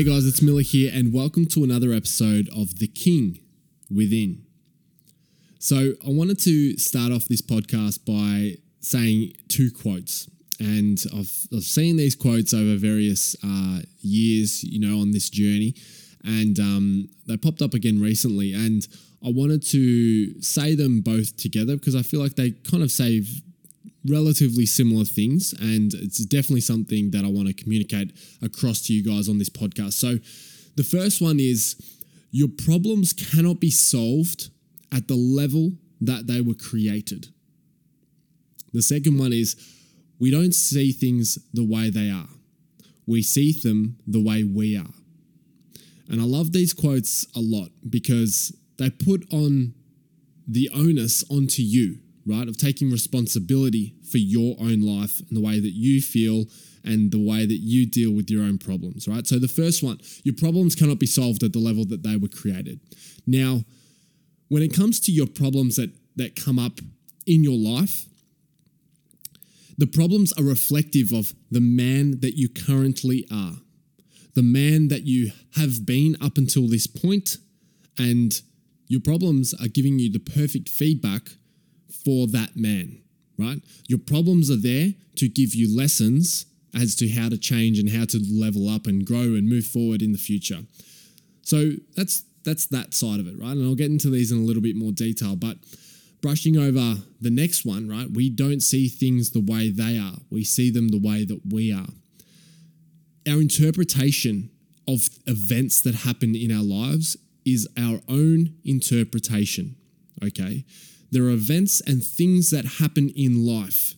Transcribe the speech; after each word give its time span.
Hey 0.00 0.06
guys, 0.06 0.26
it's 0.26 0.40
Miller 0.40 0.62
here, 0.62 0.90
and 0.94 1.12
welcome 1.12 1.44
to 1.48 1.62
another 1.62 1.92
episode 1.92 2.48
of 2.56 2.78
The 2.78 2.86
King 2.86 3.38
Within. 3.94 4.46
So, 5.58 5.92
I 6.02 6.08
wanted 6.08 6.38
to 6.38 6.78
start 6.78 7.12
off 7.12 7.26
this 7.26 7.42
podcast 7.42 8.06
by 8.06 8.56
saying 8.80 9.34
two 9.48 9.70
quotes. 9.70 10.26
And 10.58 10.98
I've, 11.14 11.48
I've 11.54 11.64
seen 11.64 11.98
these 11.98 12.14
quotes 12.14 12.54
over 12.54 12.76
various 12.76 13.36
uh, 13.44 13.80
years, 14.00 14.64
you 14.64 14.80
know, 14.80 15.02
on 15.02 15.10
this 15.10 15.28
journey. 15.28 15.74
And 16.24 16.58
um, 16.58 17.10
they 17.26 17.36
popped 17.36 17.60
up 17.60 17.74
again 17.74 18.00
recently. 18.00 18.54
And 18.54 18.88
I 19.22 19.28
wanted 19.30 19.62
to 19.66 20.40
say 20.40 20.74
them 20.74 21.02
both 21.02 21.36
together 21.36 21.76
because 21.76 21.94
I 21.94 22.00
feel 22.00 22.22
like 22.22 22.36
they 22.36 22.52
kind 22.52 22.82
of 22.82 22.90
say 22.90 23.22
relatively 24.06 24.66
similar 24.66 25.04
things. 25.04 25.52
And 25.60 25.92
it's 25.94 26.24
definitely 26.24 26.62
something 26.62 27.10
that 27.10 27.24
I 27.24 27.28
want 27.28 27.48
to 27.48 27.54
communicate 27.54 28.12
across 28.42 28.82
to 28.82 28.94
you 28.94 29.02
guys 29.04 29.28
on 29.28 29.38
this 29.38 29.50
podcast. 29.50 29.94
So 29.94 30.18
the 30.76 30.84
first 30.84 31.20
one 31.20 31.38
is 31.38 31.76
your 32.30 32.48
problems 32.48 33.12
cannot 33.12 33.60
be 33.60 33.70
solved 33.70 34.50
at 34.92 35.08
the 35.08 35.16
level 35.16 35.72
that 36.00 36.26
they 36.26 36.40
were 36.40 36.54
created. 36.54 37.28
The 38.72 38.82
second 38.82 39.18
one 39.18 39.32
is 39.32 39.56
we 40.18 40.30
don't 40.30 40.54
see 40.54 40.92
things 40.92 41.38
the 41.52 41.64
way 41.64 41.90
they 41.90 42.10
are, 42.10 42.28
we 43.06 43.22
see 43.22 43.52
them 43.52 43.96
the 44.06 44.22
way 44.22 44.44
we 44.44 44.76
are. 44.76 44.94
And 46.08 46.20
I 46.20 46.24
love 46.24 46.52
these 46.52 46.72
quotes 46.72 47.26
a 47.36 47.40
lot 47.40 47.70
because 47.88 48.56
they 48.78 48.90
put 48.90 49.26
on 49.32 49.74
the 50.46 50.68
onus 50.74 51.24
onto 51.30 51.62
you, 51.62 51.98
right? 52.30 52.48
Of 52.48 52.56
taking 52.56 52.90
responsibility 52.90 53.94
for 54.10 54.18
your 54.18 54.56
own 54.60 54.80
life 54.80 55.20
and 55.20 55.36
the 55.36 55.42
way 55.42 55.60
that 55.60 55.72
you 55.72 56.00
feel 56.00 56.44
and 56.84 57.10
the 57.10 57.18
way 57.22 57.44
that 57.44 57.58
you 57.58 57.86
deal 57.86 58.12
with 58.12 58.30
your 58.30 58.42
own 58.42 58.58
problems, 58.58 59.06
right? 59.06 59.26
So 59.26 59.38
the 59.38 59.48
first 59.48 59.82
one, 59.82 60.00
your 60.24 60.34
problems 60.34 60.74
cannot 60.74 60.98
be 60.98 61.06
solved 61.06 61.42
at 61.42 61.52
the 61.52 61.58
level 61.58 61.84
that 61.86 62.02
they 62.02 62.16
were 62.16 62.28
created. 62.28 62.80
Now, 63.26 63.64
when 64.48 64.62
it 64.62 64.74
comes 64.74 64.98
to 65.00 65.12
your 65.12 65.26
problems 65.26 65.76
that 65.76 65.90
that 66.16 66.36
come 66.36 66.58
up 66.58 66.80
in 67.26 67.44
your 67.44 67.56
life, 67.56 68.06
the 69.78 69.86
problems 69.86 70.32
are 70.34 70.44
reflective 70.44 71.12
of 71.12 71.32
the 71.50 71.60
man 71.60 72.20
that 72.20 72.36
you 72.36 72.48
currently 72.48 73.26
are, 73.32 73.54
the 74.34 74.42
man 74.42 74.88
that 74.88 75.04
you 75.04 75.32
have 75.56 75.86
been 75.86 76.16
up 76.20 76.36
until 76.36 76.68
this 76.68 76.86
point, 76.86 77.38
and 77.98 78.42
your 78.88 79.00
problems 79.00 79.54
are 79.54 79.68
giving 79.68 79.98
you 79.98 80.10
the 80.10 80.18
perfect 80.18 80.68
feedback 80.68 81.22
for 82.04 82.26
that 82.28 82.56
man, 82.56 83.00
right? 83.38 83.62
Your 83.88 83.98
problems 83.98 84.50
are 84.50 84.56
there 84.56 84.94
to 85.16 85.28
give 85.28 85.54
you 85.54 85.76
lessons 85.76 86.46
as 86.74 86.94
to 86.96 87.08
how 87.08 87.28
to 87.28 87.38
change 87.38 87.78
and 87.78 87.90
how 87.90 88.04
to 88.04 88.20
level 88.30 88.68
up 88.68 88.86
and 88.86 89.04
grow 89.04 89.34
and 89.36 89.48
move 89.48 89.64
forward 89.64 90.02
in 90.02 90.12
the 90.12 90.18
future. 90.18 90.60
So 91.42 91.72
that's 91.96 92.24
that's 92.44 92.66
that 92.66 92.94
side 92.94 93.20
of 93.20 93.26
it, 93.26 93.38
right? 93.38 93.52
And 93.52 93.66
I'll 93.66 93.74
get 93.74 93.90
into 93.90 94.08
these 94.08 94.32
in 94.32 94.38
a 94.38 94.42
little 94.42 94.62
bit 94.62 94.76
more 94.76 94.92
detail, 94.92 95.36
but 95.36 95.58
brushing 96.22 96.56
over 96.56 96.96
the 97.20 97.30
next 97.30 97.64
one, 97.64 97.88
right? 97.88 98.10
We 98.10 98.30
don't 98.30 98.60
see 98.60 98.88
things 98.88 99.30
the 99.30 99.40
way 99.40 99.70
they 99.70 99.98
are. 99.98 100.16
We 100.30 100.44
see 100.44 100.70
them 100.70 100.88
the 100.88 100.98
way 100.98 101.24
that 101.24 101.40
we 101.50 101.72
are. 101.72 101.88
Our 103.28 103.40
interpretation 103.40 104.50
of 104.88 105.08
events 105.26 105.82
that 105.82 105.94
happen 105.94 106.34
in 106.34 106.50
our 106.50 106.62
lives 106.62 107.16
is 107.44 107.68
our 107.78 108.00
own 108.08 108.54
interpretation, 108.64 109.76
okay? 110.24 110.64
There 111.10 111.24
are 111.24 111.30
events 111.30 111.80
and 111.80 112.04
things 112.04 112.50
that 112.50 112.64
happen 112.64 113.10
in 113.16 113.44
life, 113.44 113.94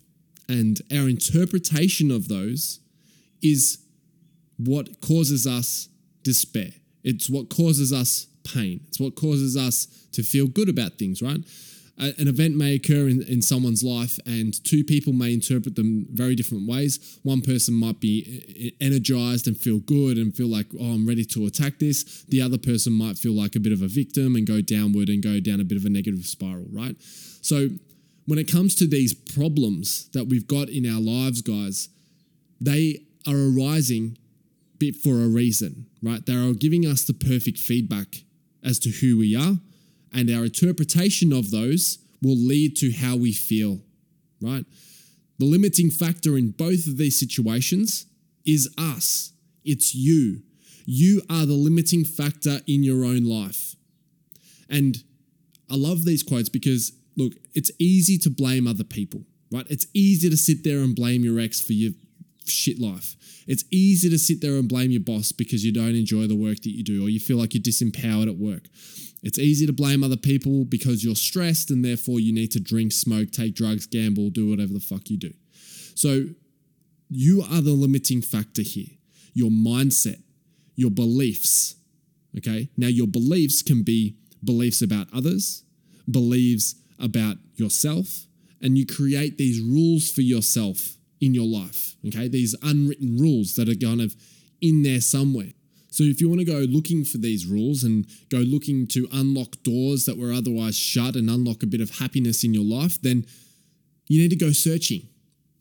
and 0.49 0.81
our 0.93 1.09
interpretation 1.09 2.11
of 2.11 2.29
those 2.29 2.81
is 3.43 3.79
what 4.57 5.01
causes 5.01 5.47
us 5.47 5.89
despair. 6.23 6.71
It's 7.05 7.29
what 7.29 7.49
causes 7.51 7.93
us 7.93 8.27
pain. 8.45 8.81
It's 8.89 9.01
what 9.01 9.17
causes 9.17 9.57
us 9.57 9.87
to 10.13 10.23
feel 10.23 10.47
good 10.47 10.69
about 10.69 10.99
things, 10.99 11.23
right? 11.23 11.41
An 11.99 12.27
event 12.27 12.57
may 12.57 12.75
occur 12.75 13.07
in, 13.07 13.23
in 13.23 13.43
someone's 13.43 13.85
life, 13.85 14.19
and 14.27 14.53
two 14.65 14.83
people 14.83 15.13
may 15.13 15.35
interpret 15.35 15.77
them 15.77 16.07
very 16.11 16.35
different 16.35 16.67
ways. 16.67 17.19
One 17.23 17.43
person 17.43 17.75
might 17.75 18.01
be 18.01 18.75
energized 18.81 19.47
and 19.47 19.57
feel 19.57 19.79
good 19.79 20.17
and 20.17 20.35
feel 20.35 20.49
like, 20.49 20.67
oh, 20.81 20.95
I'm 20.95 21.07
ready 21.07 21.25
to 21.27 21.47
attack 21.47 21.79
this. 21.79 22.25
The 22.29 22.41
other 22.41 22.59
person 22.59 22.93
might 22.93 23.19
feel 23.19 23.35
like 23.35 23.55
a 23.55 23.61
bit 23.61 23.73
of 23.73 23.83
a 23.83 23.89
victim 23.89 24.37
and 24.37 24.47
go 24.47 24.61
downward 24.61 25.11
and 25.11 25.23
go 25.23 25.39
down 25.39 25.61
a 25.61 25.65
bit 25.65 25.77
of 25.77 25.85
a 25.85 25.91
negative 25.91 26.25
spiral, 26.25 26.67
right? 26.73 26.97
So, 27.01 27.69
when 28.27 28.39
it 28.39 28.51
comes 28.51 28.75
to 28.77 28.87
these 28.87 29.15
problems 29.15 30.09
that 30.13 30.29
we've 30.29 30.47
got 30.47 30.69
in 30.69 30.87
our 30.87 31.01
lives, 31.01 31.43
guys, 31.43 31.89
they 32.61 33.03
are 33.27 33.35
arising 33.35 34.17
for 34.91 35.23
a 35.23 35.29
reason, 35.29 35.87
right? 36.03 36.25
They 36.27 36.35
are 36.35 36.55
giving 36.55 36.85
us 36.85 37.05
the 37.05 37.15
perfect 37.15 37.59
feedback 37.59 38.25
as 38.65 38.79
to 38.81 38.91
who 38.91 39.19
we 39.19 39.37
are, 39.37 39.59
and 40.13 40.31
our 40.31 40.45
interpretation 40.45 41.33
of 41.33 41.51
those 41.51 41.99
will 42.23 42.37
lead 42.37 42.77
to 42.77 42.93
how 42.93 43.17
we 43.17 43.33
feel, 43.33 43.81
right? 44.41 44.65
The 45.39 45.47
limiting 45.47 45.91
factor 45.91 46.37
in 46.39 46.51
both 46.51 46.87
of 46.87 46.99
these 46.99 47.19
situations 47.19 48.07
is 48.47 48.73
us, 48.79 49.33
it's 49.65 49.95
you. 49.95 50.43
You 50.85 51.23
are 51.31 51.47
the 51.47 51.55
limiting 51.55 52.05
factor 52.05 52.61
in 52.67 52.83
your 52.83 53.05
own 53.05 53.25
life. 53.25 53.77
And 54.69 55.03
I 55.71 55.77
love 55.77 56.05
these 56.05 56.23
quotes 56.23 56.49
because, 56.49 56.93
look, 57.17 57.35
it's 57.55 57.71
easy 57.79 58.19
to 58.19 58.31
blame 58.31 58.67
other 58.67 58.85
people, 58.85 59.23
right? 59.51 59.67
It's 59.71 59.87
easy 59.95 60.29
to 60.29 60.37
sit 60.37 60.65
there 60.65 60.79
and 60.79 60.95
blame 60.95 61.23
your 61.23 61.39
ex 61.39 61.61
for 61.61 61.73
your 61.73 61.93
shit 62.47 62.81
life. 62.81 63.17
It's 63.47 63.65
easy 63.71 64.11
to 64.11 64.19
sit 64.19 64.41
there 64.41 64.55
and 64.55 64.69
blame 64.69 64.91
your 64.91 65.01
boss 65.01 65.33
because 65.33 65.65
you 65.65 65.73
don't 65.73 65.95
enjoy 65.95 66.27
the 66.27 66.37
work 66.37 66.59
that 66.63 66.71
you 66.71 66.83
do 66.83 67.05
or 67.05 67.09
you 67.09 67.21
feel 67.21 67.37
like 67.37 67.55
you're 67.55 67.63
disempowered 67.63 68.29
at 68.29 68.37
work. 68.37 68.69
It's 69.23 69.39
easy 69.39 69.67
to 69.67 69.73
blame 69.73 70.03
other 70.03 70.17
people 70.17 70.65
because 70.65 71.05
you're 71.05 71.15
stressed 71.15 71.71
and 71.71 71.85
therefore 71.85 72.19
you 72.19 72.33
need 72.33 72.51
to 72.53 72.61
drink, 72.61 72.93
smoke, 72.93 73.31
take 73.31 73.55
drugs, 73.55 73.87
gamble, 73.87 74.31
do 74.31 74.51
whatever 74.51 74.73
the 74.73 74.81
fuck 74.81 75.09
you 75.11 75.17
do. 75.17 75.33
So 75.95 76.27
you 77.09 77.43
are 77.43 77.61
the 77.61 77.73
limiting 77.73 78.23
factor 78.23 78.63
here. 78.63 78.97
Your 79.35 79.51
mindset, 79.51 80.23
your 80.75 80.91
beliefs. 80.91 81.77
Okay. 82.39 82.71
Now, 82.77 82.89
your 82.89 83.07
beliefs 83.07 83.63
can 83.63 83.83
be 83.83 84.17
beliefs 84.43 84.83
about 84.83 85.09
others, 85.15 85.63
beliefs 86.11 86.75
about 86.99 87.37
yourself, 87.55 88.27
and 88.61 88.77
you 88.79 88.87
create 88.87 89.39
these 89.39 89.61
rules 89.61 90.11
for 90.11 90.23
yourself 90.23 90.97
in 91.21 91.35
your 91.35 91.47
life. 91.47 91.97
Okay. 92.09 92.29
These 92.29 92.57
unwritten 92.63 93.19
rules 93.19 93.55
that 93.57 93.69
are 93.69 93.75
kind 93.75 94.01
of 94.01 94.17
in 94.61 94.83
there 94.83 95.01
somewhere. 95.01 95.53
So 95.93 96.05
if 96.05 96.23
you 96.23 96.29
want 96.31 96.41
to 96.41 96.47
go 96.47 96.61
looking 96.61 97.05
for 97.05 97.19
these 97.19 97.47
rules 97.47 97.85
and 97.85 98.07
go 98.31 98.39
looking 98.39 98.87
to 98.89 99.07
unlock 99.13 99.63
doors 99.63 100.07
that 100.07 100.17
were 100.17 100.33
otherwise 100.33 100.75
shut 100.75 101.17
and 101.17 101.29
unlock 101.29 101.63
a 101.63 101.67
bit 101.67 101.83
of 101.83 101.99
happiness 101.99 102.43
in 102.45 102.55
your 102.55 102.65
life, 102.65 103.01
then 103.03 103.27
you 104.09 104.19
need 104.23 104.31
to 104.31 104.37
go 104.37 104.53
searching. 104.53 105.07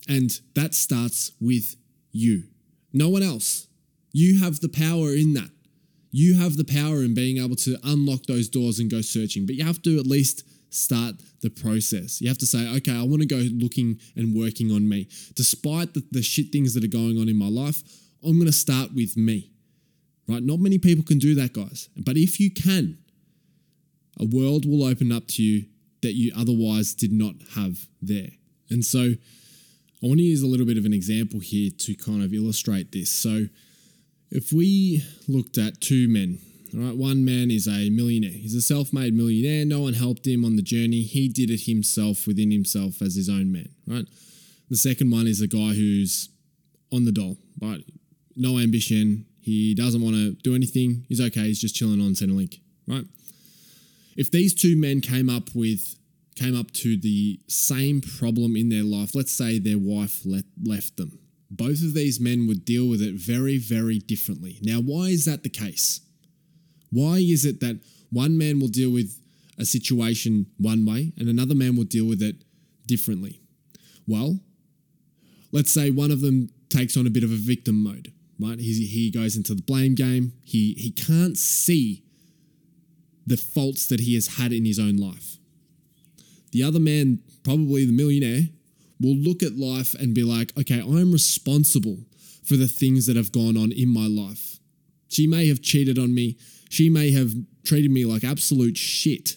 And 0.08 0.30
that 0.54 0.74
starts 0.74 1.32
with 1.38 1.76
you, 2.12 2.44
no 2.94 3.10
one 3.10 3.22
else. 3.22 3.66
You 4.12 4.40
have 4.40 4.60
the 4.60 4.70
power 4.70 5.12
in 5.12 5.34
that. 5.34 5.50
You 6.10 6.38
have 6.38 6.56
the 6.56 6.64
power 6.64 7.02
in 7.02 7.14
being 7.14 7.36
able 7.36 7.56
to 7.56 7.76
unlock 7.84 8.24
those 8.24 8.48
doors 8.48 8.78
and 8.78 8.90
go 8.90 9.02
searching, 9.02 9.44
but 9.44 9.54
you 9.54 9.64
have 9.64 9.82
to 9.82 9.98
at 9.98 10.06
least 10.06 10.44
start 10.70 11.16
the 11.42 11.50
process. 11.50 12.22
You 12.22 12.28
have 12.28 12.38
to 12.38 12.46
say, 12.46 12.74
okay, 12.76 12.96
I 12.96 13.02
want 13.02 13.20
to 13.20 13.28
go 13.28 13.36
looking 13.36 14.00
and 14.16 14.34
working 14.34 14.72
on 14.72 14.88
me. 14.88 15.08
Despite 15.34 15.92
the, 15.92 16.02
the 16.10 16.22
shit 16.22 16.52
things 16.52 16.72
that 16.72 16.84
are 16.84 16.88
going 16.88 17.18
on 17.18 17.28
in 17.28 17.36
my 17.36 17.48
life, 17.48 17.82
I'm 18.24 18.34
going 18.34 18.46
to 18.46 18.52
start 18.52 18.94
with 18.94 19.16
me 19.16 19.51
right? 20.28 20.42
Not 20.42 20.60
many 20.60 20.78
people 20.78 21.04
can 21.04 21.18
do 21.18 21.34
that, 21.34 21.52
guys. 21.52 21.88
But 21.96 22.16
if 22.16 22.40
you 22.40 22.50
can, 22.50 22.98
a 24.20 24.24
world 24.24 24.66
will 24.66 24.84
open 24.84 25.12
up 25.12 25.26
to 25.28 25.42
you 25.42 25.66
that 26.02 26.14
you 26.14 26.32
otherwise 26.36 26.94
did 26.94 27.12
not 27.12 27.34
have 27.54 27.86
there. 28.00 28.30
And 28.70 28.84
so 28.84 29.00
I 29.00 30.06
want 30.06 30.18
to 30.18 30.24
use 30.24 30.42
a 30.42 30.46
little 30.46 30.66
bit 30.66 30.78
of 30.78 30.84
an 30.84 30.92
example 30.92 31.40
here 31.40 31.70
to 31.78 31.94
kind 31.94 32.22
of 32.22 32.34
illustrate 32.34 32.92
this. 32.92 33.10
So 33.10 33.46
if 34.30 34.52
we 34.52 35.04
looked 35.28 35.58
at 35.58 35.80
two 35.80 36.08
men, 36.08 36.38
all 36.74 36.80
right, 36.80 36.96
one 36.96 37.24
man 37.24 37.50
is 37.50 37.68
a 37.68 37.90
millionaire. 37.90 38.30
He's 38.30 38.54
a 38.54 38.62
self 38.62 38.92
made 38.92 39.14
millionaire. 39.14 39.64
No 39.64 39.80
one 39.80 39.92
helped 39.92 40.26
him 40.26 40.44
on 40.44 40.56
the 40.56 40.62
journey. 40.62 41.02
He 41.02 41.28
did 41.28 41.50
it 41.50 41.62
himself 41.66 42.26
within 42.26 42.50
himself 42.50 43.02
as 43.02 43.14
his 43.14 43.28
own 43.28 43.52
man, 43.52 43.68
right? 43.86 44.06
The 44.70 44.76
second 44.76 45.10
one 45.10 45.26
is 45.26 45.40
a 45.40 45.46
guy 45.46 45.74
who's 45.74 46.30
on 46.90 47.04
the 47.04 47.12
dole, 47.12 47.36
right? 47.60 47.84
No 48.34 48.58
ambition, 48.58 49.26
he 49.42 49.74
doesn't 49.74 50.00
want 50.00 50.14
to 50.14 50.30
do 50.34 50.54
anything. 50.54 51.04
He's 51.08 51.20
okay. 51.20 51.40
He's 51.40 51.60
just 51.60 51.74
chilling 51.74 52.00
on 52.00 52.12
Centrelink, 52.12 52.60
right? 52.86 53.04
If 54.16 54.30
these 54.30 54.54
two 54.54 54.76
men 54.76 55.00
came 55.00 55.28
up 55.28 55.48
with 55.52 55.96
came 56.36 56.58
up 56.58 56.70
to 56.70 56.96
the 56.96 57.40
same 57.48 58.00
problem 58.00 58.56
in 58.56 58.68
their 58.68 58.84
life, 58.84 59.14
let's 59.14 59.32
say 59.32 59.58
their 59.58 59.78
wife 59.78 60.22
let, 60.24 60.44
left 60.64 60.96
them, 60.96 61.18
both 61.50 61.82
of 61.82 61.92
these 61.92 62.20
men 62.20 62.46
would 62.46 62.64
deal 62.64 62.88
with 62.88 63.02
it 63.02 63.14
very, 63.14 63.58
very 63.58 63.98
differently. 63.98 64.58
Now, 64.62 64.78
why 64.78 65.06
is 65.08 65.26
that 65.26 65.42
the 65.42 65.50
case? 65.50 66.00
Why 66.90 67.16
is 67.16 67.44
it 67.44 67.60
that 67.60 67.80
one 68.10 68.38
man 68.38 68.60
will 68.60 68.68
deal 68.68 68.90
with 68.90 69.18
a 69.58 69.64
situation 69.66 70.46
one 70.56 70.86
way 70.86 71.12
and 71.18 71.28
another 71.28 71.54
man 71.54 71.76
will 71.76 71.84
deal 71.84 72.06
with 72.06 72.22
it 72.22 72.36
differently? 72.86 73.40
Well, 74.06 74.38
let's 75.50 75.72
say 75.72 75.90
one 75.90 76.12
of 76.12 76.20
them 76.20 76.48
takes 76.70 76.96
on 76.96 77.06
a 77.06 77.10
bit 77.10 77.24
of 77.24 77.32
a 77.32 77.36
victim 77.36 77.82
mode 77.82 78.12
right? 78.38 78.58
He, 78.58 78.86
he 78.86 79.10
goes 79.10 79.36
into 79.36 79.54
the 79.54 79.62
blame 79.62 79.94
game. 79.94 80.32
He, 80.42 80.74
he 80.74 80.90
can't 80.90 81.36
see 81.36 82.04
the 83.26 83.36
faults 83.36 83.86
that 83.86 84.00
he 84.00 84.14
has 84.14 84.38
had 84.38 84.52
in 84.52 84.64
his 84.64 84.78
own 84.78 84.96
life. 84.96 85.38
The 86.52 86.62
other 86.62 86.80
man, 86.80 87.20
probably 87.44 87.84
the 87.86 87.92
millionaire, 87.92 88.48
will 89.00 89.16
look 89.16 89.42
at 89.42 89.56
life 89.56 89.94
and 89.94 90.14
be 90.14 90.22
like, 90.22 90.52
okay, 90.58 90.80
I'm 90.80 91.12
responsible 91.12 91.98
for 92.44 92.56
the 92.56 92.66
things 92.66 93.06
that 93.06 93.16
have 93.16 93.32
gone 93.32 93.56
on 93.56 93.72
in 93.72 93.88
my 93.88 94.06
life. 94.06 94.58
She 95.08 95.26
may 95.26 95.48
have 95.48 95.62
cheated 95.62 95.98
on 95.98 96.14
me. 96.14 96.36
She 96.68 96.88
may 96.88 97.12
have 97.12 97.32
treated 97.64 97.90
me 97.90 98.04
like 98.04 98.24
absolute 98.24 98.76
shit. 98.76 99.36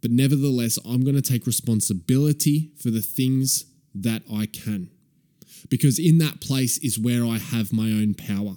But 0.00 0.10
nevertheless, 0.10 0.78
I'm 0.84 1.02
going 1.04 1.16
to 1.16 1.22
take 1.22 1.46
responsibility 1.46 2.70
for 2.78 2.90
the 2.90 3.02
things 3.02 3.64
that 3.94 4.22
I 4.32 4.46
can. 4.46 4.90
Because 5.68 5.98
in 5.98 6.18
that 6.18 6.40
place 6.40 6.78
is 6.78 6.98
where 6.98 7.24
I 7.24 7.38
have 7.38 7.72
my 7.72 7.86
own 7.86 8.14
power. 8.14 8.56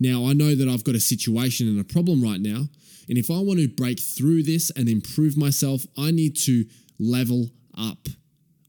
Now, 0.00 0.26
I 0.26 0.32
know 0.32 0.54
that 0.54 0.68
I've 0.68 0.84
got 0.84 0.94
a 0.94 1.00
situation 1.00 1.68
and 1.68 1.80
a 1.80 1.84
problem 1.84 2.22
right 2.22 2.40
now. 2.40 2.68
And 3.08 3.18
if 3.18 3.30
I 3.30 3.38
want 3.38 3.58
to 3.58 3.68
break 3.68 4.00
through 4.00 4.42
this 4.44 4.70
and 4.70 4.88
improve 4.88 5.36
myself, 5.36 5.86
I 5.96 6.10
need 6.10 6.36
to 6.38 6.64
level 6.98 7.50
up. 7.76 8.08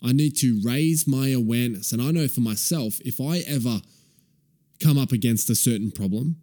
I 0.02 0.14
need 0.14 0.38
to 0.38 0.62
raise 0.64 1.08
my 1.08 1.30
awareness. 1.30 1.92
And 1.92 2.02
I 2.02 2.12
know 2.12 2.28
for 2.28 2.42
myself, 2.42 3.00
if 3.02 3.20
I 3.20 3.40
ever 3.40 3.82
come 4.82 4.98
up 4.98 5.12
against 5.12 5.50
a 5.50 5.56
certain 5.56 5.92
problem 5.92 6.38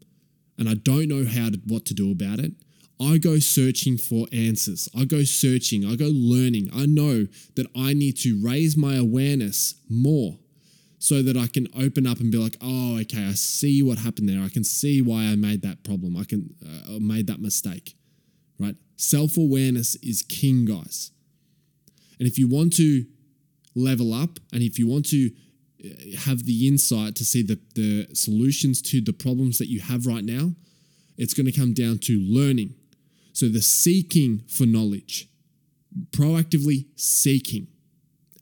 and 0.59 0.69
I 0.69 0.75
don't 0.75 1.09
know 1.09 1.25
how 1.25 1.51
to, 1.51 1.61
what 1.67 1.87
to 1.87 1.95
do 1.95 2.13
about 2.13 2.39
it, 2.39 2.53
I 3.01 3.19
go 3.19 3.39
searching 3.39 3.99
for 3.99 4.27
answers. 4.33 4.89
I 4.97 5.05
go 5.05 5.23
searching. 5.23 5.85
I 5.85 5.97
go 5.97 6.11
learning. 6.13 6.71
I 6.75 6.87
know 6.87 7.27
that 7.57 7.67
I 7.77 7.93
need 7.93 8.17
to 8.19 8.41
raise 8.43 8.77
my 8.77 8.97
awareness 8.97 9.75
more 9.89 10.39
so 11.07 11.23
that 11.23 11.37
I 11.37 11.47
can 11.47 11.69
open 11.81 12.05
up 12.05 12.19
and 12.19 12.33
be 12.33 12.37
like, 12.37 12.57
oh, 12.61 12.99
okay, 13.03 13.27
I 13.29 13.35
see 13.35 13.81
what 13.81 13.99
happened 13.99 14.29
there. 14.29 14.43
I 14.43 14.49
can 14.49 14.65
see 14.65 15.01
why 15.01 15.27
I 15.27 15.37
made 15.37 15.63
that 15.63 15.85
problem. 15.85 16.17
I 16.17 16.25
can 16.25 16.53
uh, 16.61 16.99
made 16.99 17.29
that 17.29 17.41
mistake, 17.41 17.95
right? 18.59 18.75
Self 18.97 19.37
awareness 19.37 19.95
is 20.03 20.25
king, 20.25 20.65
guys. 20.65 21.13
And 22.19 22.27
if 22.27 22.41
you 22.41 22.49
want 22.49 22.75
to 22.79 23.05
level 23.77 24.13
up 24.13 24.41
and 24.53 24.63
if 24.63 24.81
you 24.81 24.89
want 24.89 25.07
to 25.11 25.31
uh, 25.85 26.19
have 26.25 26.45
the 26.45 26.67
insight 26.67 27.15
to 27.15 27.25
see 27.25 27.43
the, 27.45 27.61
the 27.77 28.09
solutions 28.13 28.83
to 28.91 29.01
the 29.01 29.13
problems 29.13 29.59
that 29.59 29.69
you 29.69 29.79
have 29.83 30.07
right 30.07 30.25
now, 30.25 30.55
it's 31.17 31.35
going 31.35 31.47
to 31.47 31.53
come 31.53 31.73
down 31.73 31.99
to 31.99 32.19
learning. 32.19 32.75
So 33.33 33.47
the 33.47 33.63
seeking 33.63 34.43
for 34.49 34.67
knowledge, 34.67 35.29
proactively 36.11 36.87
seeking 36.97 37.69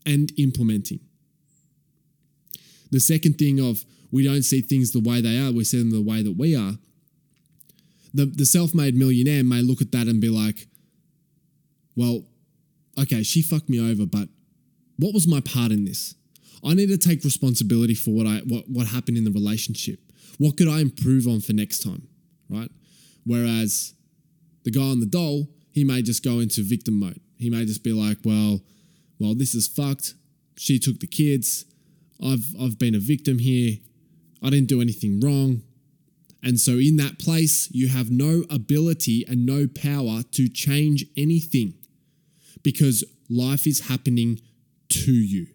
and 0.03 0.31
implementing. 0.39 1.01
The 2.95 3.01
second 3.01 3.33
thing 3.37 3.59
of 3.59 3.83
we 4.09 4.23
don't 4.23 4.43
see 4.43 4.61
things 4.61 4.93
the 4.93 5.01
way 5.01 5.19
they 5.19 5.37
are, 5.37 5.51
we 5.51 5.65
see 5.65 5.79
them 5.79 5.91
the 5.91 6.01
way 6.01 6.23
that 6.23 6.37
we 6.37 6.55
are. 6.55 6.75
The, 8.13 8.25
the 8.25 8.45
self 8.45 8.73
made 8.73 8.95
millionaire 8.95 9.43
may 9.43 9.61
look 9.61 9.81
at 9.81 9.91
that 9.91 10.07
and 10.07 10.21
be 10.21 10.29
like, 10.29 10.65
well, 11.97 12.23
okay, 12.97 13.21
she 13.21 13.41
fucked 13.41 13.67
me 13.67 13.81
over, 13.81 14.05
but 14.05 14.29
what 14.95 15.13
was 15.13 15.27
my 15.27 15.41
part 15.41 15.73
in 15.73 15.83
this? 15.83 16.15
I 16.63 16.73
need 16.73 16.87
to 16.87 16.97
take 16.97 17.25
responsibility 17.25 17.95
for 17.95 18.11
what 18.11 18.27
I 18.27 18.37
what, 18.47 18.63
what 18.69 18.87
happened 18.87 19.17
in 19.17 19.25
the 19.25 19.31
relationship. 19.31 19.99
What 20.37 20.55
could 20.55 20.69
I 20.69 20.79
improve 20.79 21.27
on 21.27 21.41
for 21.41 21.51
next 21.51 21.79
time? 21.83 22.07
Right? 22.49 22.71
Whereas 23.25 23.93
the 24.63 24.71
guy 24.71 24.83
on 24.83 25.01
the 25.01 25.05
doll, 25.05 25.49
he 25.73 25.83
may 25.83 26.01
just 26.01 26.23
go 26.23 26.39
into 26.39 26.63
victim 26.63 26.97
mode. 27.01 27.19
He 27.37 27.49
may 27.49 27.65
just 27.65 27.83
be 27.83 27.91
like, 27.91 28.19
well, 28.23 28.61
well, 29.19 29.35
this 29.35 29.53
is 29.53 29.67
fucked. 29.67 30.13
She 30.55 30.79
took 30.79 31.01
the 31.01 31.07
kids. 31.07 31.65
I've 32.23 32.45
I've 32.59 32.79
been 32.79 32.95
a 32.95 32.99
victim 32.99 33.39
here. 33.39 33.77
I 34.41 34.49
didn't 34.49 34.67
do 34.67 34.81
anything 34.81 35.19
wrong. 35.19 35.61
And 36.43 36.59
so 36.59 36.73
in 36.73 36.97
that 36.97 37.17
place, 37.17 37.69
you 37.71 37.87
have 37.89 38.11
no 38.11 38.43
ability 38.51 39.25
and 39.27 39.45
no 39.45 39.67
power 39.67 40.21
to 40.33 40.47
change 40.47 41.05
anything 41.17 41.73
because 42.61 43.03
life 43.29 43.65
is 43.65 43.87
happening 43.87 44.39
to 44.89 45.11
you. 45.11 45.47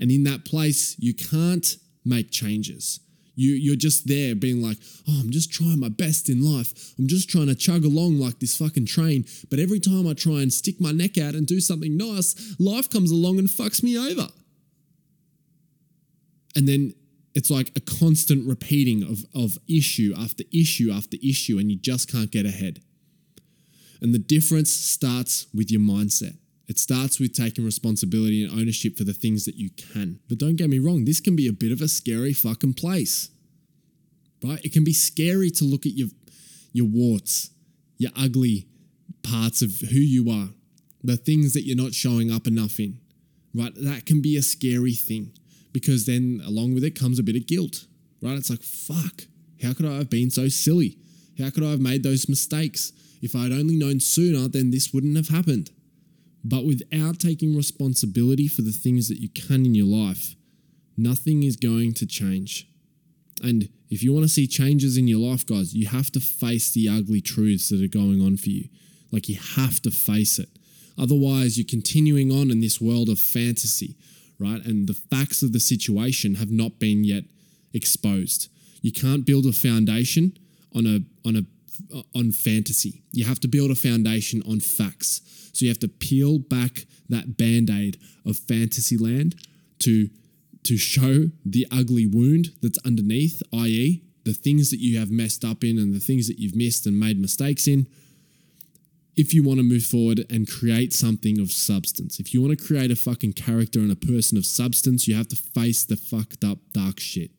And 0.00 0.10
in 0.10 0.24
that 0.24 0.44
place, 0.44 0.96
you 0.98 1.14
can't 1.14 1.76
make 2.04 2.32
changes. 2.32 3.00
You, 3.36 3.52
you're 3.52 3.76
just 3.76 4.08
there 4.08 4.34
being 4.34 4.62
like, 4.62 4.78
oh, 5.08 5.20
I'm 5.20 5.30
just 5.30 5.52
trying 5.52 5.78
my 5.78 5.90
best 5.90 6.28
in 6.28 6.42
life. 6.42 6.94
I'm 6.98 7.06
just 7.06 7.28
trying 7.28 7.46
to 7.46 7.54
chug 7.54 7.84
along 7.84 8.18
like 8.18 8.40
this 8.40 8.56
fucking 8.56 8.86
train. 8.86 9.26
But 9.50 9.58
every 9.58 9.78
time 9.78 10.06
I 10.08 10.14
try 10.14 10.40
and 10.40 10.52
stick 10.52 10.80
my 10.80 10.90
neck 10.90 11.18
out 11.18 11.34
and 11.34 11.46
do 11.46 11.60
something 11.60 11.96
nice, 11.96 12.56
life 12.58 12.90
comes 12.90 13.10
along 13.10 13.38
and 13.38 13.48
fucks 13.48 13.82
me 13.82 13.96
over. 13.98 14.28
And 16.56 16.66
then 16.66 16.94
it's 17.34 17.50
like 17.50 17.70
a 17.76 17.80
constant 17.80 18.48
repeating 18.48 19.02
of, 19.02 19.26
of 19.34 19.58
issue 19.68 20.14
after 20.18 20.42
issue 20.52 20.90
after 20.90 21.18
issue, 21.22 21.58
and 21.58 21.70
you 21.70 21.76
just 21.76 22.10
can't 22.10 22.30
get 22.30 22.46
ahead. 22.46 22.80
And 24.00 24.14
the 24.14 24.18
difference 24.18 24.70
starts 24.70 25.46
with 25.54 25.70
your 25.70 25.82
mindset. 25.82 26.38
It 26.66 26.78
starts 26.78 27.20
with 27.20 27.34
taking 27.34 27.64
responsibility 27.64 28.42
and 28.42 28.58
ownership 28.58 28.96
for 28.96 29.04
the 29.04 29.12
things 29.12 29.44
that 29.44 29.54
you 29.54 29.70
can. 29.70 30.18
But 30.28 30.38
don't 30.38 30.56
get 30.56 30.70
me 30.70 30.78
wrong, 30.78 31.04
this 31.04 31.20
can 31.20 31.36
be 31.36 31.46
a 31.46 31.52
bit 31.52 31.72
of 31.72 31.82
a 31.82 31.88
scary 31.88 32.32
fucking 32.32 32.74
place. 32.74 33.28
Right? 34.42 34.64
It 34.64 34.72
can 34.72 34.82
be 34.82 34.94
scary 34.94 35.50
to 35.50 35.64
look 35.64 35.84
at 35.86 35.92
your 35.92 36.08
your 36.72 36.86
warts, 36.86 37.50
your 37.98 38.12
ugly 38.16 38.66
parts 39.22 39.62
of 39.62 39.72
who 39.80 39.98
you 39.98 40.30
are, 40.30 40.48
the 41.02 41.16
things 41.16 41.52
that 41.52 41.62
you're 41.62 41.76
not 41.76 41.94
showing 41.94 42.30
up 42.30 42.46
enough 42.46 42.80
in. 42.80 42.98
Right? 43.54 43.72
That 43.76 44.06
can 44.06 44.22
be 44.22 44.36
a 44.36 44.42
scary 44.42 44.92
thing 44.94 45.32
because 45.76 46.06
then 46.06 46.40
along 46.46 46.72
with 46.72 46.82
it 46.82 46.98
comes 46.98 47.18
a 47.18 47.22
bit 47.22 47.36
of 47.36 47.46
guilt. 47.46 47.84
Right? 48.22 48.34
It's 48.34 48.48
like, 48.48 48.62
fuck, 48.62 49.24
how 49.62 49.74
could 49.74 49.84
I 49.84 49.96
have 49.96 50.08
been 50.08 50.30
so 50.30 50.48
silly? 50.48 50.96
How 51.38 51.50
could 51.50 51.62
I 51.62 51.70
have 51.72 51.80
made 51.80 52.02
those 52.02 52.30
mistakes? 52.30 52.92
If 53.20 53.36
I'd 53.36 53.52
only 53.52 53.76
known 53.76 54.00
sooner, 54.00 54.48
then 54.48 54.70
this 54.70 54.94
wouldn't 54.94 55.18
have 55.18 55.28
happened. 55.28 55.70
But 56.42 56.64
without 56.64 57.20
taking 57.20 57.54
responsibility 57.54 58.48
for 58.48 58.62
the 58.62 58.72
things 58.72 59.08
that 59.08 59.20
you 59.20 59.28
can 59.28 59.66
in 59.66 59.74
your 59.74 59.84
life, 59.84 60.34
nothing 60.96 61.42
is 61.42 61.56
going 61.56 61.92
to 61.94 62.06
change. 62.06 62.66
And 63.42 63.68
if 63.90 64.02
you 64.02 64.14
want 64.14 64.24
to 64.24 64.32
see 64.32 64.46
changes 64.46 64.96
in 64.96 65.06
your 65.06 65.20
life, 65.20 65.44
guys, 65.44 65.74
you 65.74 65.88
have 65.88 66.10
to 66.12 66.20
face 66.20 66.72
the 66.72 66.88
ugly 66.88 67.20
truths 67.20 67.68
that 67.68 67.84
are 67.84 67.86
going 67.86 68.22
on 68.22 68.38
for 68.38 68.48
you. 68.48 68.70
Like 69.12 69.28
you 69.28 69.36
have 69.36 69.82
to 69.82 69.90
face 69.90 70.38
it. 70.38 70.48
Otherwise, 70.96 71.58
you're 71.58 71.66
continuing 71.68 72.32
on 72.32 72.50
in 72.50 72.60
this 72.60 72.80
world 72.80 73.10
of 73.10 73.18
fantasy, 73.18 73.94
right? 74.38 74.64
And 74.64 74.86
the 74.86 74.94
facts 74.94 75.42
of 75.42 75.52
the 75.52 75.60
situation 75.60 76.36
have 76.36 76.50
not 76.50 76.78
been 76.78 77.04
yet 77.04 77.24
exposed. 77.72 78.48
You 78.82 78.92
can't 78.92 79.26
build 79.26 79.46
a 79.46 79.52
foundation 79.52 80.38
on 80.74 80.86
a 80.86 81.00
on 81.26 81.36
a 81.36 81.42
on 82.14 82.32
fantasy. 82.32 83.02
You 83.12 83.24
have 83.24 83.40
to 83.40 83.48
build 83.48 83.70
a 83.70 83.74
foundation 83.74 84.42
on 84.48 84.60
facts. 84.60 85.20
So 85.52 85.64
you 85.64 85.70
have 85.70 85.80
to 85.80 85.88
peel 85.88 86.38
back 86.38 86.86
that 87.08 87.36
band-aid 87.36 87.98
of 88.24 88.36
fantasy 88.36 88.96
land 88.96 89.36
to 89.80 90.08
to 90.64 90.76
show 90.76 91.30
the 91.44 91.66
ugly 91.70 92.06
wound 92.06 92.52
that's 92.60 92.78
underneath, 92.84 93.40
i.e., 93.52 94.02
the 94.24 94.34
things 94.34 94.70
that 94.70 94.80
you 94.80 94.98
have 94.98 95.10
messed 95.10 95.44
up 95.44 95.62
in 95.62 95.78
and 95.78 95.94
the 95.94 96.00
things 96.00 96.26
that 96.26 96.40
you've 96.40 96.56
missed 96.56 96.86
and 96.86 96.98
made 96.98 97.20
mistakes 97.20 97.68
in. 97.68 97.86
If 99.16 99.32
you 99.32 99.42
want 99.42 99.58
to 99.58 99.62
move 99.62 99.84
forward 99.84 100.26
and 100.28 100.48
create 100.48 100.92
something 100.92 101.40
of 101.40 101.50
substance, 101.50 102.20
if 102.20 102.34
you 102.34 102.42
want 102.42 102.58
to 102.58 102.64
create 102.64 102.90
a 102.90 102.96
fucking 102.96 103.32
character 103.32 103.78
and 103.78 103.90
a 103.90 103.96
person 103.96 104.36
of 104.36 104.44
substance, 104.44 105.08
you 105.08 105.14
have 105.14 105.28
to 105.28 105.36
face 105.36 105.84
the 105.84 105.96
fucked 105.96 106.44
up 106.44 106.58
dark 106.72 107.00
shit. 107.00 107.30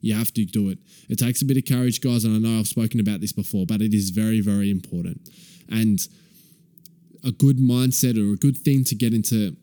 You 0.00 0.14
have 0.14 0.32
to 0.34 0.44
do 0.44 0.70
it. 0.70 0.78
It 1.08 1.18
takes 1.18 1.42
a 1.42 1.44
bit 1.44 1.56
of 1.56 1.64
courage, 1.64 2.00
guys, 2.00 2.24
and 2.24 2.34
I 2.34 2.38
know 2.38 2.58
I've 2.58 2.68
spoken 2.68 3.00
about 3.00 3.20
this 3.20 3.32
before, 3.32 3.66
but 3.66 3.82
it 3.82 3.92
is 3.92 4.10
very, 4.10 4.40
very 4.40 4.70
important. 4.70 5.28
And 5.68 6.00
a 7.24 7.32
good 7.32 7.58
mindset 7.58 8.16
or 8.16 8.32
a 8.32 8.36
good 8.36 8.56
thing 8.56 8.84
to 8.84 8.94
get 8.94 9.12
into 9.12 9.56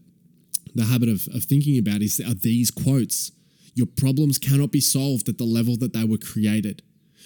the 0.76 0.86
habit 0.86 1.10
of, 1.10 1.28
of 1.34 1.46
thinking 1.46 1.78
about 1.78 2.02
is 2.02 2.20
are 2.20 2.34
these 2.34 2.70
quotes. 2.70 3.32
Your 3.74 3.88
problems 3.88 4.38
cannot 4.38 4.72
be 4.72 4.82
solved 4.82 5.28
at 5.30 5.38
the 5.38 5.46
level 5.46 5.78
that 5.78 5.94
they 5.94 6.04
were 6.04 6.18
created. 6.18 6.82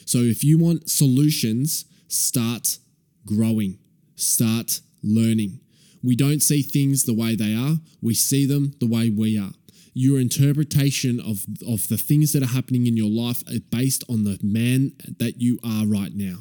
So 0.05 0.19
if 0.19 0.43
you 0.43 0.57
want 0.57 0.89
solutions, 0.89 1.85
start 2.07 2.77
growing, 3.25 3.77
start 4.19 4.81
learning. 5.03 5.59
We 6.03 6.15
don't 6.15 6.41
see 6.41 6.61
things 6.61 7.03
the 7.03 7.13
way 7.13 7.35
they 7.35 7.53
are, 7.53 7.75
we 8.01 8.13
see 8.13 8.45
them 8.45 8.73
the 8.79 8.87
way 8.87 9.09
we 9.09 9.37
are. 9.37 9.51
Your 9.93 10.19
interpretation 10.19 11.19
of, 11.19 11.45
of 11.67 11.87
the 11.87 11.97
things 11.97 12.31
that 12.33 12.43
are 12.43 12.53
happening 12.53 12.87
in 12.87 12.95
your 12.95 13.09
life 13.09 13.43
is 13.47 13.59
based 13.59 14.03
on 14.09 14.23
the 14.23 14.39
man 14.41 14.93
that 15.17 15.41
you 15.41 15.59
are 15.63 15.85
right 15.85 16.13
now. 16.13 16.37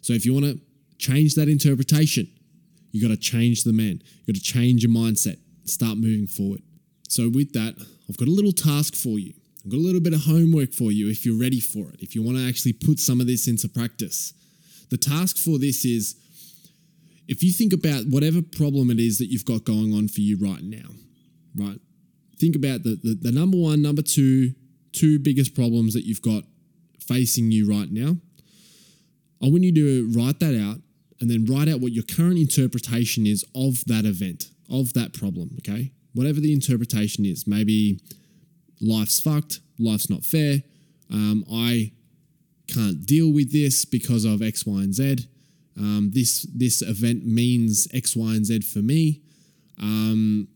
So 0.00 0.14
if 0.14 0.24
you 0.24 0.32
want 0.32 0.46
to 0.46 0.60
change 0.98 1.34
that 1.34 1.48
interpretation, 1.48 2.28
you 2.90 3.00
got 3.06 3.14
to 3.14 3.20
change 3.20 3.64
the 3.64 3.72
man. 3.72 4.02
You 4.24 4.32
got 4.32 4.40
to 4.40 4.42
change 4.42 4.82
your 4.82 4.92
mindset. 4.92 5.38
Start 5.64 5.98
moving 5.98 6.26
forward. 6.26 6.62
So 7.08 7.28
with 7.28 7.52
that, 7.52 7.74
I've 8.08 8.16
got 8.16 8.28
a 8.28 8.32
little 8.32 8.52
task 8.52 8.94
for 8.94 9.18
you. 9.18 9.34
I've 9.64 9.70
got 9.70 9.76
a 9.76 9.84
little 9.84 10.00
bit 10.00 10.14
of 10.14 10.24
homework 10.24 10.72
for 10.72 10.90
you 10.90 11.10
if 11.10 11.26
you're 11.26 11.38
ready 11.38 11.60
for 11.60 11.90
it. 11.90 12.00
If 12.00 12.14
you 12.14 12.22
want 12.22 12.38
to 12.38 12.48
actually 12.48 12.72
put 12.72 12.98
some 12.98 13.20
of 13.20 13.26
this 13.26 13.46
into 13.46 13.68
practice. 13.68 14.32
The 14.90 14.96
task 14.96 15.36
for 15.36 15.58
this 15.58 15.84
is 15.84 16.16
if 17.28 17.42
you 17.42 17.52
think 17.52 17.72
about 17.72 18.04
whatever 18.06 18.40
problem 18.40 18.90
it 18.90 18.98
is 18.98 19.18
that 19.18 19.26
you've 19.26 19.44
got 19.44 19.64
going 19.64 19.92
on 19.94 20.08
for 20.08 20.20
you 20.20 20.38
right 20.38 20.62
now, 20.62 20.88
right? 21.54 21.78
Think 22.40 22.56
about 22.56 22.82
the, 22.82 22.98
the, 23.02 23.18
the 23.20 23.32
number 23.32 23.58
one, 23.58 23.82
number 23.82 24.02
two, 24.02 24.54
two 24.92 25.18
biggest 25.18 25.54
problems 25.54 25.92
that 25.94 26.04
you've 26.04 26.22
got 26.22 26.44
facing 26.98 27.50
you 27.52 27.68
right 27.68 27.90
now, 27.90 28.16
I 29.42 29.46
want 29.46 29.62
you 29.62 29.74
to 29.74 30.10
write 30.18 30.40
that 30.40 30.58
out 30.58 30.80
and 31.20 31.30
then 31.30 31.44
write 31.44 31.68
out 31.68 31.80
what 31.80 31.92
your 31.92 32.04
current 32.04 32.38
interpretation 32.38 33.26
is 33.26 33.44
of 33.54 33.84
that 33.86 34.04
event, 34.04 34.50
of 34.70 34.94
that 34.94 35.12
problem, 35.12 35.50
okay? 35.58 35.92
Whatever 36.14 36.40
the 36.40 36.52
interpretation 36.52 37.24
is. 37.24 37.46
Maybe 37.46 38.00
life's 38.80 39.20
fucked, 39.20 39.60
life's 39.78 40.08
not 40.08 40.24
fair, 40.24 40.62
um, 41.10 41.44
I 41.50 41.92
can't 42.68 43.04
deal 43.04 43.32
with 43.32 43.52
this 43.52 43.84
because 43.84 44.24
of 44.24 44.42
X, 44.42 44.64
Y, 44.66 44.80
and 44.80 44.94
Z. 44.94 45.28
Um, 45.78 46.10
this 46.12 46.42
this 46.54 46.82
event 46.82 47.24
means 47.24 47.86
X, 47.94 48.16
Y, 48.16 48.34
and 48.34 48.44
Z 48.44 48.60
for 48.62 48.80
me. 48.80 49.22
Um, 49.80 50.48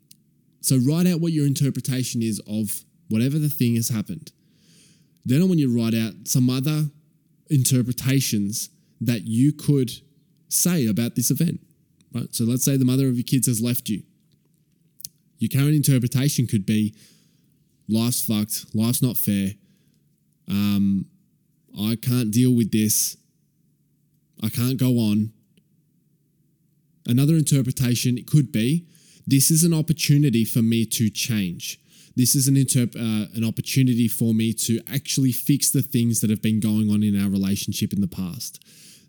so 0.61 0.79
write 0.79 1.07
out 1.07 1.21
what 1.21 1.33
your 1.33 1.47
interpretation 1.47 2.23
is 2.23 2.41
of 2.49 2.85
whatever 3.09 3.39
the 3.39 3.49
thing 3.49 3.77
has 3.77 3.89
happened. 3.89 4.33
Then 5.25 5.41
I 5.41 5.45
want 5.45 5.61
you 5.61 5.69
to 5.69 5.81
write 5.81 5.95
out 5.95 6.27
some 6.27 6.51
other 6.51 6.87
interpretations 7.51 8.71
that 9.01 9.23
you 9.23 9.53
could 9.53 9.91
say 10.49 10.87
about 10.87 11.15
this 11.15 11.31
event. 11.31 11.61
Right. 12.13 12.35
So 12.35 12.45
let's 12.45 12.65
say 12.65 12.77
the 12.77 12.85
mother 12.85 13.07
of 13.07 13.15
your 13.15 13.25
kids 13.25 13.47
has 13.47 13.61
left 13.61 13.89
you. 13.89 14.03
Your 15.39 15.49
current 15.49 15.75
interpretation 15.75 16.47
could 16.47 16.67
be 16.67 16.95
life's 17.89 18.25
fucked, 18.25 18.75
life's 18.75 19.03
not 19.03 19.17
fair. 19.17 19.51
Um, 20.49 21.07
I 21.81 21.97
can't 21.97 22.31
deal 22.31 22.55
with 22.55 22.71
this. 22.71 23.17
I 24.43 24.49
can't 24.49 24.79
go 24.79 24.99
on. 24.99 25.33
Another 27.07 27.35
interpretation 27.35 28.19
it 28.19 28.27
could 28.27 28.53
be 28.53 28.87
this 29.27 29.51
is 29.51 29.63
an 29.63 29.73
opportunity 29.73 30.45
for 30.45 30.63
me 30.63 30.85
to 30.87 31.09
change. 31.09 31.79
This 32.17 32.35
is 32.35 32.49
an 32.49 32.57
interp- 32.57 32.97
uh, 32.97 33.29
an 33.35 33.45
opportunity 33.45 34.09
for 34.09 34.35
me 34.35 34.53
to 34.55 34.81
actually 34.93 35.33
fix 35.33 35.71
the 35.71 35.83
things 35.83 36.21
that 36.21 36.31
have 36.31 36.43
been 36.43 36.61
going 36.61 36.91
on 36.91 37.03
in 37.03 37.21
our 37.21 37.31
relationship 37.31 37.93
in 37.93 38.01
the 38.01 38.09
past. 38.09 38.63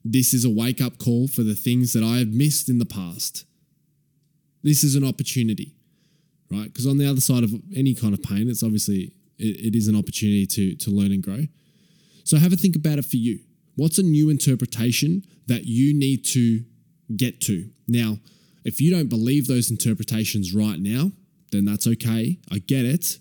This 0.06 0.34
is 0.34 0.46
a 0.46 0.50
wake 0.50 0.82
up 0.82 0.98
call 0.98 1.28
for 1.28 1.44
the 1.44 1.56
things 1.56 1.94
that 1.94 2.04
I 2.04 2.18
have 2.18 2.34
missed 2.34 2.70
in 2.70 2.78
the 2.78 2.86
past. 2.86 3.46
This 4.62 4.84
is 4.84 4.96
an 4.96 5.04
opportunity, 5.04 5.74
right? 6.50 6.66
Because 6.66 6.88
on 6.88 6.98
the 6.98 7.10
other 7.10 7.22
side 7.22 7.44
of 7.44 7.54
any 7.76 7.94
kind 7.94 8.14
of 8.14 8.22
pain, 8.22 8.50
it's 8.50 8.64
obviously 8.64 9.14
it, 9.38 9.74
it 9.74 9.76
is 9.76 9.88
an 9.88 9.96
opportunity 9.96 10.46
to 10.48 10.76
to 10.76 10.92
learn 10.92 11.12
and 11.12 11.24
grow. 11.24 11.48
So 12.24 12.38
have 12.38 12.54
a 12.54 12.56
think 12.56 12.76
about 12.76 13.00
it 13.00 13.06
for 13.06 13.18
you. 13.18 13.40
What's 13.76 13.98
a 13.98 14.04
new 14.04 14.30
interpretation 14.30 15.24
that 15.48 15.66
you 15.66 15.94
need 15.94 16.26
to 16.26 16.64
get 17.16 17.42
to? 17.42 17.70
Now, 17.88 18.20
if 18.64 18.80
you 18.80 18.92
don't 18.92 19.10
believe 19.10 19.48
those 19.48 19.72
interpretations 19.72 20.54
right 20.54 20.80
now, 20.80 21.12
then 21.52 21.66
that's 21.66 21.88
okay. 21.88 22.40
I 22.52 22.60
get 22.60 22.86
it. 22.86 23.20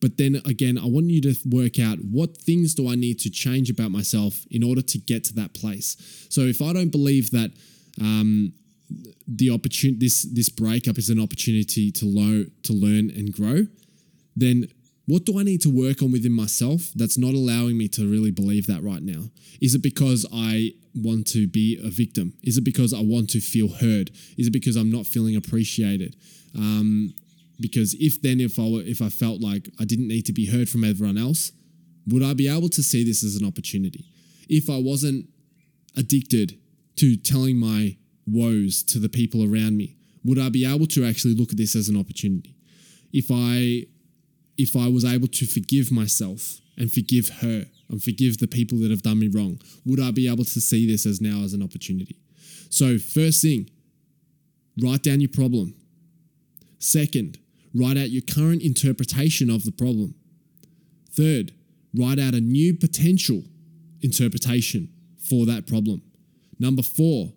But 0.00 0.16
then 0.16 0.40
again, 0.46 0.78
I 0.78 0.86
want 0.86 1.06
you 1.06 1.20
to 1.22 1.36
work 1.48 1.78
out 1.78 1.98
what 1.98 2.36
things 2.36 2.74
do 2.74 2.88
I 2.88 2.94
need 2.94 3.20
to 3.20 3.30
change 3.30 3.68
about 3.68 3.90
myself 3.90 4.46
in 4.50 4.62
order 4.62 4.82
to 4.82 4.98
get 4.98 5.24
to 5.24 5.34
that 5.34 5.52
place. 5.54 5.96
So 6.30 6.42
if 6.42 6.62
I 6.62 6.72
don't 6.72 6.88
believe 6.88 7.30
that 7.32 7.50
um, 8.00 8.54
the 9.28 9.50
opportunity 9.50 9.98
this 9.98 10.22
this 10.22 10.48
breakup 10.48 10.98
is 10.98 11.10
an 11.10 11.20
opportunity 11.20 11.92
to 11.92 12.06
learn 12.06 12.50
to 12.64 12.72
learn 12.72 13.10
and 13.10 13.32
grow, 13.32 13.66
then 14.34 14.68
what 15.10 15.24
do 15.24 15.40
I 15.40 15.42
need 15.42 15.60
to 15.62 15.68
work 15.68 16.02
on 16.02 16.12
within 16.12 16.30
myself 16.30 16.92
that's 16.94 17.18
not 17.18 17.34
allowing 17.34 17.76
me 17.76 17.88
to 17.88 18.08
really 18.08 18.30
believe 18.30 18.68
that 18.68 18.80
right 18.84 19.02
now? 19.02 19.24
Is 19.60 19.74
it 19.74 19.82
because 19.82 20.24
I 20.32 20.74
want 20.94 21.26
to 21.28 21.48
be 21.48 21.80
a 21.82 21.90
victim? 21.90 22.34
Is 22.44 22.56
it 22.56 22.64
because 22.64 22.94
I 22.94 23.00
want 23.00 23.28
to 23.30 23.40
feel 23.40 23.68
heard? 23.68 24.12
Is 24.38 24.46
it 24.46 24.52
because 24.52 24.76
I'm 24.76 24.90
not 24.90 25.06
feeling 25.06 25.34
appreciated? 25.34 26.14
Um, 26.56 27.12
because 27.58 27.94
if 27.94 28.22
then 28.22 28.38
if 28.38 28.56
I 28.60 28.62
were, 28.62 28.82
if 28.82 29.02
I 29.02 29.08
felt 29.08 29.40
like 29.40 29.68
I 29.80 29.84
didn't 29.84 30.06
need 30.06 30.26
to 30.26 30.32
be 30.32 30.46
heard 30.46 30.68
from 30.68 30.84
everyone 30.84 31.18
else, 31.18 31.50
would 32.06 32.22
I 32.22 32.32
be 32.32 32.48
able 32.48 32.68
to 32.68 32.82
see 32.82 33.02
this 33.02 33.24
as 33.24 33.34
an 33.34 33.44
opportunity? 33.44 34.04
If 34.48 34.70
I 34.70 34.78
wasn't 34.78 35.28
addicted 35.96 36.56
to 36.96 37.16
telling 37.16 37.56
my 37.56 37.96
woes 38.28 38.84
to 38.84 39.00
the 39.00 39.08
people 39.08 39.42
around 39.42 39.76
me, 39.76 39.96
would 40.24 40.38
I 40.38 40.50
be 40.50 40.64
able 40.64 40.86
to 40.86 41.04
actually 41.04 41.34
look 41.34 41.50
at 41.50 41.56
this 41.56 41.74
as 41.74 41.88
an 41.88 41.98
opportunity? 41.98 42.54
If 43.12 43.26
I 43.32 43.86
if 44.60 44.76
I 44.76 44.88
was 44.88 45.04
able 45.04 45.28
to 45.28 45.46
forgive 45.46 45.90
myself 45.90 46.60
and 46.76 46.92
forgive 46.92 47.28
her 47.40 47.64
and 47.88 48.02
forgive 48.02 48.38
the 48.38 48.46
people 48.46 48.78
that 48.78 48.90
have 48.90 49.02
done 49.02 49.18
me 49.18 49.28
wrong, 49.28 49.58
would 49.86 49.98
I 49.98 50.10
be 50.10 50.28
able 50.28 50.44
to 50.44 50.60
see 50.60 50.86
this 50.86 51.06
as 51.06 51.20
now 51.20 51.42
as 51.42 51.54
an 51.54 51.62
opportunity? 51.62 52.16
So, 52.68 52.98
first 52.98 53.40
thing, 53.40 53.70
write 54.80 55.02
down 55.02 55.20
your 55.20 55.30
problem. 55.30 55.74
Second, 56.78 57.38
write 57.74 57.96
out 57.96 58.10
your 58.10 58.22
current 58.22 58.62
interpretation 58.62 59.48
of 59.48 59.64
the 59.64 59.72
problem. 59.72 60.14
Third, 61.10 61.52
write 61.94 62.18
out 62.18 62.34
a 62.34 62.40
new 62.40 62.74
potential 62.74 63.42
interpretation 64.02 64.90
for 65.18 65.46
that 65.46 65.66
problem. 65.66 66.02
Number 66.58 66.82
four, 66.82 67.32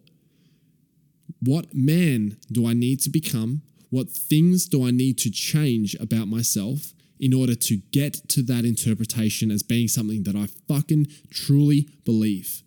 what 1.42 1.74
man 1.74 2.38
do 2.52 2.68
I 2.68 2.74
need 2.74 3.00
to 3.02 3.10
become? 3.10 3.62
What 3.90 4.10
things 4.10 4.66
do 4.66 4.86
I 4.86 4.92
need 4.92 5.18
to 5.20 5.32
change 5.32 5.96
about 5.96 6.28
myself 6.28 6.94
in 7.24 7.34
order 7.34 7.56
to 7.56 7.78
get 7.94 8.16
to 8.28 8.44
that 8.44 8.66
interpretation 8.66 9.50
as 9.50 9.64
being 9.64 9.88
something 9.88 10.24
that 10.24 10.36
I 10.36 10.48
fucking 10.68 11.08
truly 11.32 11.88
believe. 12.04 12.64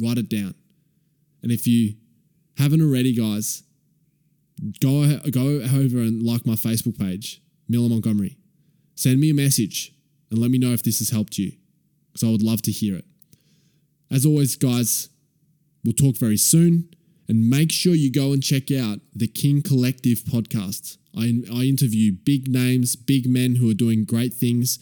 Write 0.00 0.18
it 0.18 0.28
down. 0.28 0.54
And 1.42 1.50
if 1.50 1.66
you 1.66 1.94
haven't 2.56 2.80
already, 2.80 3.12
guys, 3.12 3.64
go, 4.80 5.18
go 5.32 5.60
over 5.60 5.98
and 5.98 6.22
like 6.22 6.46
my 6.46 6.52
Facebook 6.52 7.00
page, 7.00 7.42
Miller 7.68 7.88
Montgomery. 7.88 8.36
Send 8.94 9.20
me 9.20 9.30
a 9.30 9.34
message 9.34 9.92
and 10.30 10.38
let 10.38 10.52
me 10.52 10.58
know 10.58 10.70
if 10.70 10.84
this 10.84 11.00
has 11.00 11.10
helped 11.10 11.36
you 11.36 11.50
because 12.12 12.22
I 12.22 12.30
would 12.30 12.42
love 12.42 12.62
to 12.62 12.70
hear 12.70 12.94
it. 12.94 13.06
As 14.08 14.24
always, 14.24 14.54
guys, 14.54 15.08
we'll 15.84 15.94
talk 15.94 16.16
very 16.16 16.36
soon. 16.36 16.90
And 17.28 17.50
make 17.50 17.72
sure 17.72 17.94
you 17.94 18.12
go 18.12 18.32
and 18.32 18.42
check 18.42 18.70
out 18.70 19.00
the 19.14 19.26
King 19.26 19.62
Collective 19.62 20.18
podcast. 20.20 20.96
I, 21.16 21.42
I 21.52 21.62
interview 21.64 22.12
big 22.12 22.48
names, 22.48 22.94
big 22.94 23.28
men 23.28 23.56
who 23.56 23.68
are 23.70 23.74
doing 23.74 24.04
great 24.04 24.32
things 24.32 24.78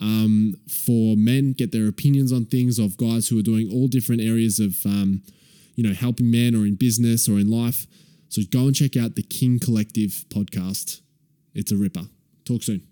um, 0.00 0.54
for 0.68 1.16
men, 1.16 1.52
get 1.52 1.72
their 1.72 1.88
opinions 1.88 2.32
on 2.32 2.44
things 2.46 2.78
of 2.78 2.96
guys 2.96 3.28
who 3.28 3.38
are 3.38 3.42
doing 3.42 3.68
all 3.72 3.88
different 3.88 4.20
areas 4.20 4.60
of, 4.60 4.84
um, 4.86 5.22
you 5.74 5.82
know, 5.82 5.94
helping 5.94 6.30
men 6.30 6.54
or 6.54 6.66
in 6.66 6.76
business 6.76 7.28
or 7.28 7.32
in 7.32 7.50
life. 7.50 7.86
So 8.28 8.42
go 8.50 8.66
and 8.66 8.74
check 8.74 8.96
out 8.96 9.16
the 9.16 9.22
King 9.22 9.58
Collective 9.58 10.24
podcast. 10.28 11.00
It's 11.54 11.72
a 11.72 11.76
ripper. 11.76 12.08
Talk 12.44 12.62
soon. 12.62 12.82